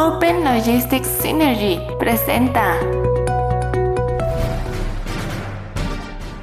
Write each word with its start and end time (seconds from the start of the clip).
Open 0.00 0.44
Logistics 0.44 1.08
Synergy 1.08 1.80
presenta. 1.98 2.76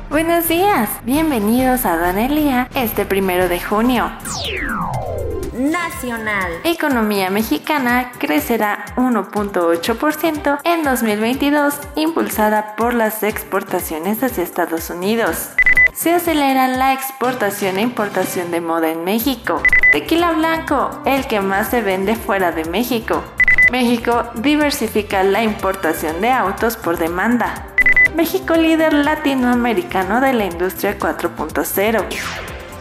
Buenos 0.09 0.49
días, 0.49 0.89
bienvenidos 1.05 1.85
a 1.85 1.95
Danelia 1.95 2.67
este 2.75 3.05
primero 3.05 3.47
de 3.47 3.61
junio. 3.61 4.11
Nacional. 5.53 6.51
Economía 6.65 7.29
mexicana 7.29 8.11
crecerá 8.19 8.87
1.8% 8.97 10.59
en 10.65 10.83
2022, 10.83 11.75
impulsada 11.95 12.75
por 12.75 12.93
las 12.93 13.23
exportaciones 13.23 14.21
hacia 14.21 14.43
Estados 14.43 14.89
Unidos. 14.89 15.51
Se 15.93 16.13
acelera 16.13 16.67
la 16.67 16.91
exportación 16.91 17.77
e 17.77 17.83
importación 17.83 18.51
de 18.51 18.59
moda 18.59 18.89
en 18.89 19.05
México. 19.05 19.63
Tequila 19.93 20.33
blanco, 20.33 20.89
el 21.05 21.25
que 21.25 21.39
más 21.39 21.69
se 21.69 21.81
vende 21.81 22.17
fuera 22.17 22.51
de 22.51 22.65
México. 22.65 23.23
México 23.71 24.29
diversifica 24.35 25.23
la 25.23 25.43
importación 25.43 26.21
de 26.21 26.29
autos 26.29 26.77
por 26.77 26.97
demanda. 26.97 27.67
México 28.15 28.53
líder 28.55 28.93
latinoamericano 28.93 30.21
de 30.21 30.33
la 30.33 30.45
industria 30.45 30.97
4.0. 30.99 32.05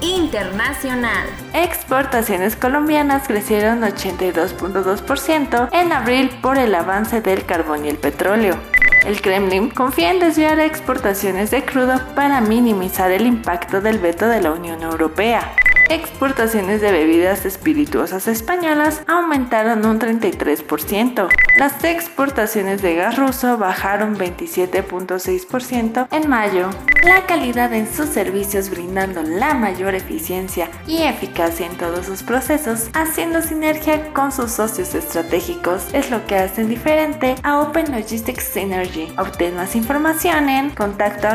Internacional. 0.02 1.27
Exportaciones 1.55 2.55
colombianas 2.55 3.27
crecieron 3.27 3.80
82.2% 3.80 5.70
en 5.73 5.93
abril 5.93 6.30
por 6.43 6.59
el 6.59 6.74
avance 6.74 7.23
del 7.23 7.46
carbón 7.46 7.87
y 7.87 7.88
el 7.88 7.96
petróleo. 7.96 8.59
El 9.07 9.23
Kremlin 9.23 9.71
confía 9.71 10.10
en 10.10 10.21
desviar 10.21 10.60
exportaciones 10.60 11.51
de 11.51 11.65
crudo 11.65 12.01
para 12.15 12.43
minimizar 12.43 13.10
el 13.10 13.27
impacto 13.27 13.80
del 13.80 13.98
veto 13.98 14.29
de 14.29 14.43
la 14.43 14.52
Unión 14.52 14.82
Europea 14.82 15.55
exportaciones 15.91 16.80
de 16.80 16.93
bebidas 16.93 17.45
espirituosas 17.45 18.29
españolas 18.29 19.02
aumentaron 19.06 19.84
un 19.87 19.98
33%. 19.98 21.29
Las 21.57 21.84
exportaciones 21.84 22.82
de 22.82 22.96
gas 22.96 23.16
ruso 23.16 23.57
bajaron 23.59 24.16
27.6% 24.16 26.09
en 26.10 26.29
mayo. 26.29 26.71
La 27.04 27.26
calidad 27.26 27.73
en 27.74 27.93
sus 27.93 28.09
servicios 28.09 28.71
brindando 28.71 29.23
la 29.23 29.54
mayor 29.54 29.95
eficiencia 29.95 30.71
y 30.87 31.02
eficacia 31.02 31.66
en 31.66 31.76
todos 31.76 32.07
sus 32.07 32.23
procesos, 32.23 32.88
haciendo 32.95 33.43
sinergia 33.43 34.13
con 34.13 34.32
sus 34.32 34.52
socios 34.52 34.95
estratégicos, 34.95 35.93
es 35.93 36.10
lo 36.10 36.26
que 36.26 36.37
hace 36.37 36.65
diferente 36.65 37.35
a 37.43 37.60
Open 37.60 37.93
Logistics 37.93 38.45
Synergy. 38.45 39.13
Obtén 39.19 39.57
más 39.57 39.76
información 39.76 40.48
en 40.48 40.71
contacto 40.71 41.29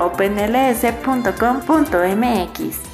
openls.com.mx. 0.00 2.93